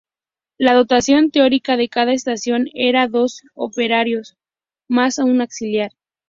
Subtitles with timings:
[0.57, 4.35] La dotación teórica de cada estación era de dos operarios,
[4.87, 5.91] más un auxiliar.